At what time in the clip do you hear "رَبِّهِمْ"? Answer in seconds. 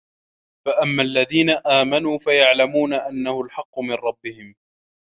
3.95-4.55